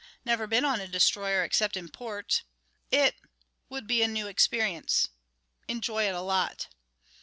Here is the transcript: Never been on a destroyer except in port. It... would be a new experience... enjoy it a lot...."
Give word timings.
Never 0.25 0.47
been 0.47 0.65
on 0.65 0.81
a 0.81 0.87
destroyer 0.87 1.43
except 1.43 1.77
in 1.77 1.87
port. 1.87 2.41
It... 2.89 3.17
would 3.69 3.85
be 3.85 4.01
a 4.01 4.07
new 4.07 4.25
experience... 4.25 5.09
enjoy 5.67 6.07
it 6.07 6.15
a 6.15 6.21
lot...." 6.21 6.69